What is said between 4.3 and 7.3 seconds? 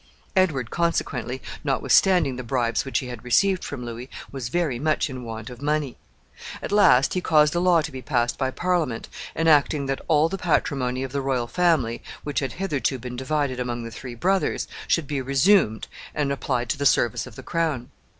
was very much in want of money. At last he